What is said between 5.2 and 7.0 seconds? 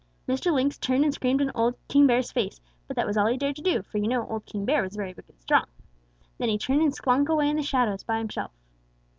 and strong. Then he turned and